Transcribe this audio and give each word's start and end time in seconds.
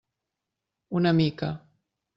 Una 1.01 1.13
mica. 1.19 1.49